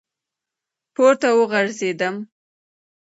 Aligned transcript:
پـورتـه 0.93 1.29
وغورځـېدم، 1.39 2.15